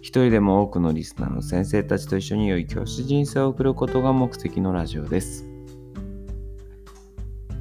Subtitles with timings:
[0.00, 5.44] 一人でも多くのリスナーの先生たちと一緒に良い教師人生を送ることが目的のラジオです。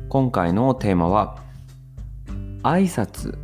[0.10, 1.44] 今回のテーマは、
[2.64, 3.38] 挨拶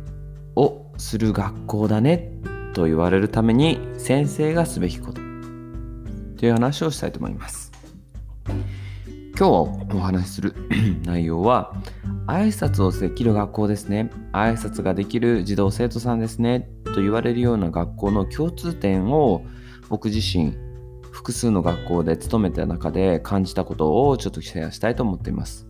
[0.54, 2.30] をする学校だね
[2.72, 5.20] と言われるために先生がすべきこと
[6.36, 7.73] という話をしたいと思います。
[9.36, 10.54] 今日お話しする
[11.04, 11.74] 内容は
[12.28, 14.10] 挨拶をできる学校ですね。
[14.32, 16.68] 挨拶ができる児童生徒さんですね。
[16.84, 19.44] と言われるような学校の共通点を
[19.88, 20.54] 僕自身
[21.10, 25.66] 複数の学校で勤めた中で感じたことをちょっとシェアしたいと思っています。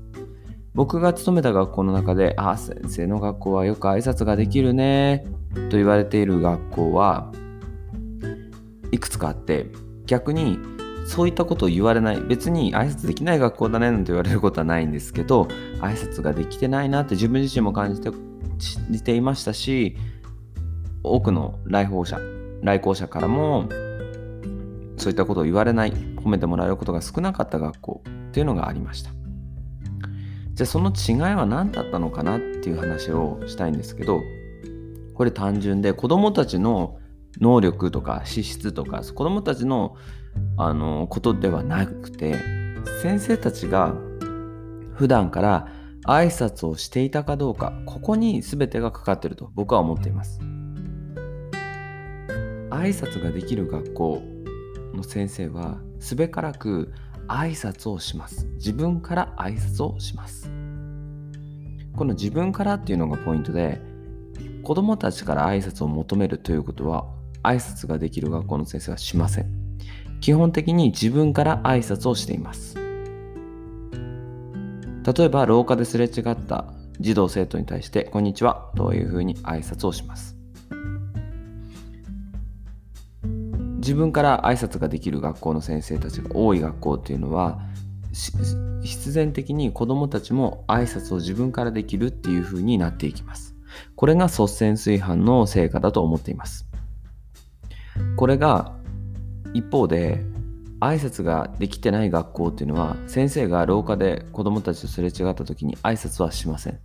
[0.75, 5.25] 僕が勤めた学校の中であ先生の学校はよく挨拶ができるね
[5.70, 7.33] と言われている学校は
[8.91, 9.69] いくつかあって
[10.05, 10.59] 逆に
[11.07, 12.21] そういったことを言われない。
[12.21, 15.43] 別に挨拶できない学校だねなんて言われることはないんですけど
[15.81, 18.11] 挨拶ができてないなって自分自身も感じて
[18.91, 19.97] じていましたし
[21.03, 22.19] 多くの来訪者
[22.63, 23.69] 来校者からも
[24.97, 29.11] そういったことを言われない褒めてもらえることが少なかった学校っていうのがありました。
[30.55, 34.21] じゃあその違いは何だったのかなっていう話をしたいんですけど
[35.15, 36.99] これ単純で子どもたちの
[37.41, 39.97] 能力とか資質とか子どもたちの
[40.57, 42.37] あのことではなくて
[43.03, 43.95] 先生たちが
[44.95, 45.69] 普段から
[46.07, 50.41] 挨拶をしていたかどうかここに全てがかかってると僕は思っています。
[52.71, 54.23] 挨拶ができる学校
[54.92, 56.92] の先生はすべからく
[57.29, 58.47] 挨拶をします。
[58.57, 60.51] 自分から挨拶をします。
[61.97, 63.81] この自分からっていうのがポイントで
[64.63, 67.07] 子供たちから挨拶を求めるということは
[67.42, 69.64] 挨拶ができる学校の先生はしません。
[70.24, 72.77] 基本的に自分から挨拶をしています。
[72.77, 72.83] 例
[75.24, 80.34] えば廊下ですれ違った児童生徒に対して「こんにちは」というふうに挨拶をします。
[83.77, 87.61] 自分から挨拶ができる学校の先生たちが多い学校っていうのは
[88.83, 93.55] 必然的に子どもたちも挨拶を自分からできるっていう風になっていきます。
[93.95, 96.67] これが率先炊飯の成果だと思っています。
[98.17, 98.73] これが
[99.55, 100.25] 一方で
[100.81, 106.79] 挨拶ができてない学校っていうのは先生が廊下で子供たちとすれ違った時に挨拶はしません。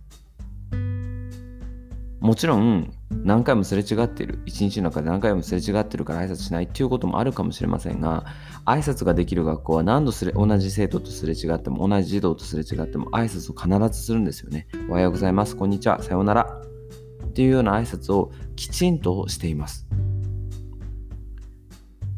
[2.20, 4.40] もちろん何回もすれ違っている。
[4.44, 8.24] 一日の中で何回もすれ違ってるから挨拶しないっていうこともあるかもしれませんが
[8.66, 14.68] 挨拶ができる学校は何度すれ同じ生徒とすれ違っても同じ児童とすれ違っても挨拶を必ずするんですよね。
[14.88, 16.62] おはようございますこんにちはさようなら。
[17.24, 19.86] っていうような挨拶をきちんとしています。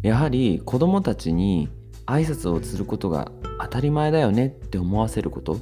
[0.03, 1.69] やはり子どもたちに
[2.07, 3.31] 挨拶をすることが
[3.61, 5.59] 当たり前だよねって思わせること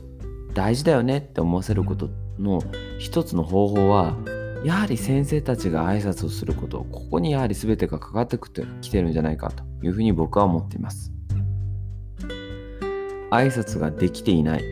[0.55, 2.09] 大事だよねって思わせること
[2.39, 2.61] の
[2.99, 4.17] 一つの方法は
[4.65, 8.39] やはり先生たちが挨拶をすることここにやはり全てがかかって
[8.81, 11.12] きてるんじゃないかというふうに僕は思っています。
[13.31, 14.65] 挨拶ができていない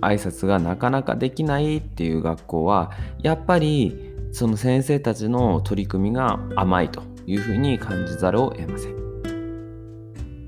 [0.00, 2.90] 挨拶がなかなかできないっていう学校は
[3.22, 7.17] やっぱりその先生たちの取り組みが甘いと。
[7.28, 8.96] いうふうに感じざるを得ません。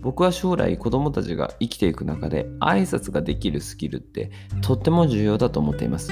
[0.00, 4.30] 僕は将来子どもたちが生きていく中で挨拶ができるスキルって
[4.62, 6.10] とっても重要だと思っています。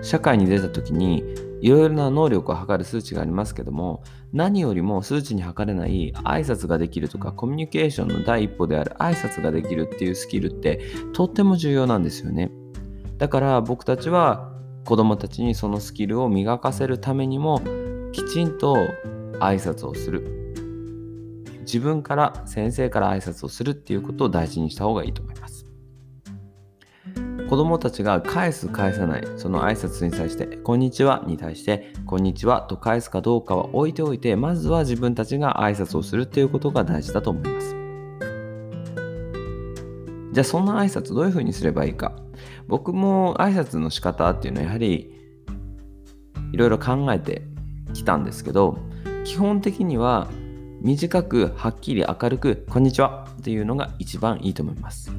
[0.00, 1.22] 社会に出た時に
[1.60, 10.80] いろいろな能力を測る数値がありますけども何よりも数値に測れない挨拶ができるとかコミュニケーションの第一歩である挨拶ができるっていうスキルって
[11.12, 12.50] とっても重要なんですよね。
[13.18, 14.52] だから僕たちは
[14.84, 17.60] 子どもたちにそのスキルを磨かせるためにも
[18.12, 18.76] きちんと
[19.40, 20.46] 挨拶をする。
[21.60, 25.66] 自分から先生から挨拶をするっていうことを大事にした方がいいと思います。
[27.48, 37.76] 子供たちが返す返さないその挨拶に対して「こんにちは」に対して「こんにちは」と返すかどうかは置いておいてまずは自分たちが挨拶をするっていうことが大事だと思います。
[40.32, 42.12] じゃあそんな挨拶どういうふうにすればいいか。
[42.68, 45.14] 僕も挨拶の仕方っていうのはやはり
[46.52, 47.42] いろいろ考えて
[47.94, 48.78] きたんですけど
[49.26, 50.28] 基本的には
[50.80, 55.12] 短くはっきり明るく「こんにちは」っていうのが一番いいと思います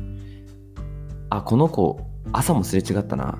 [1.29, 1.99] あこの子
[2.31, 3.37] 朝もすれ違ったな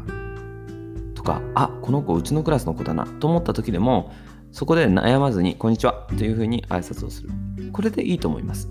[1.16, 4.12] とかあこの子うちのクラスの子だなと思った時でも
[4.52, 7.30] そこで悩まずに、こんにちはというふうに挨拶をする。
[7.72, 8.70] これでいいと思います。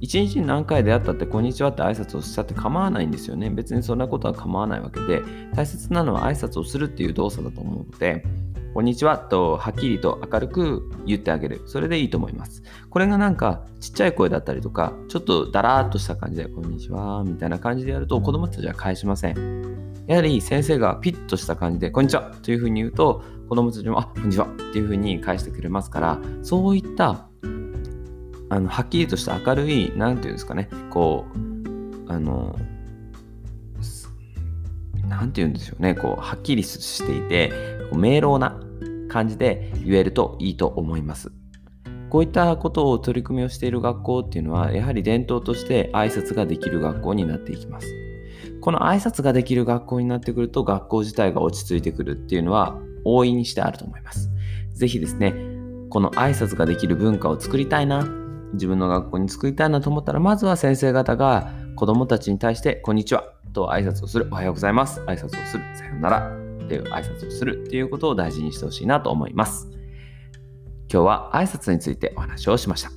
[0.00, 3.50] 一日に何回出会ったって、こんにちはって挨拶をしたって構わないんですよね。
[3.50, 5.22] 別にそんなことは構わないわけで、
[5.54, 8.24] 大切なのは挨拶をするっていう動作だと思うので、
[8.74, 11.62] こんにちはとはっきりと明るく言ってあげる。
[11.64, 12.64] それでいいと思います。
[12.90, 20.04] これがなんかちっちゃい声だったりとか、ちょっとだらーっとした感じで、こんにちはみたいな感じでやると子供たちは返しません。
[20.08, 27.28] やはり先生がピッとした感じで、こんにちはというふうに言うと、子供たちも、あ、こんにちはっていうふうに返してくれますから、そういった
[28.48, 32.58] あのはっきりとした明るい、なんていうんですかね、こう、あの、
[35.08, 37.52] なんて言うんでしょうね、こう、はっきりしていて、
[37.92, 38.60] 明朗な
[39.14, 41.30] 感じで言えるといいと思います。
[42.10, 47.86] こういったことを取り組みをしている学校っていうのは、やはり伝統として挨拶ができる学校になっていきます。
[48.60, 54.30] この挨拶ができる学校になってくると、学校自体が落ち着いてくるっていうのは、大いにしてあると思います。
[54.72, 55.32] ぜひですね、
[55.90, 58.08] この挨拶ができる文化を作りたいな、
[58.54, 69.68] 自分の学校に作りたいなと思ったら、まずは先生方が子供たちに対して、こんにちはと挨拶をする、おはようございます、挨拶をする、さようならっていう挨拶をするっていうことを大事にしてほしいなと思います。
[70.92, 72.90] 今日は挨拶についてお話をしました。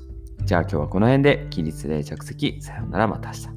[0.44, 3.57] じゃあ今日はこの辺で起立で着席、さようならまた明日。